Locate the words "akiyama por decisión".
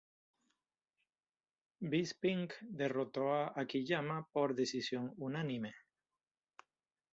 3.55-5.13